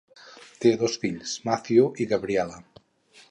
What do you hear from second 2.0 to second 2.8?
i Gabriella.